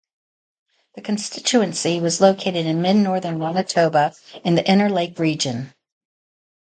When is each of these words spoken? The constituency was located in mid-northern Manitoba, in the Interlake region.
The 0.95 1.01
constituency 1.01 1.99
was 1.99 2.19
located 2.19 2.65
in 2.65 2.81
mid-northern 2.81 3.37
Manitoba, 3.37 4.15
in 4.43 4.55
the 4.55 4.63
Interlake 4.63 5.19
region. 5.19 5.75